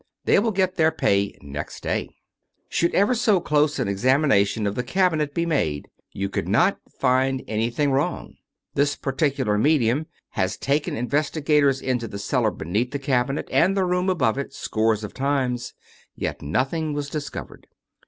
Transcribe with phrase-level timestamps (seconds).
[0.25, 2.09] They will get their pay next day.
[2.71, 5.33] 301 True Stories of Modern Magic Should ever so close an examination of the cabinet
[5.35, 8.33] be made, you would not find anything wrong.
[8.73, 14.09] This particular medium has taken investigators into the cellar beneath the cabinet, and the room
[14.09, 15.75] above it, scores of times,
[16.15, 17.67] yet nothing was discovered.